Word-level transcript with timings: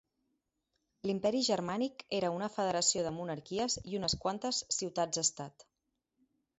L'Imperi 1.07 1.41
Germànic 1.49 2.01
era 2.21 2.33
una 2.37 2.49
federació 2.55 3.05
de 3.09 3.13
monarquies 3.21 3.79
i 3.93 4.01
unes 4.03 4.19
quantes 4.27 4.67
ciutats-estat. 4.83 5.73